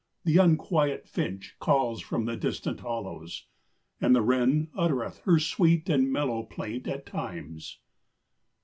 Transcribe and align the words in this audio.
The 0.25 0.37
unquiet 0.37 1.07
finch 1.07 1.55
Calls 1.59 2.01
from 2.01 2.25
the 2.25 2.35
distant 2.35 2.79
hollows, 2.79 3.45
and 4.01 4.15
the 4.15 4.23
wren 4.23 4.69
Uttereth 4.75 5.19
her 5.25 5.37
sweet 5.37 5.89
and 5.89 6.11
mellow 6.11 6.41
plaint 6.41 6.87
at 6.87 7.05
times. 7.05 7.77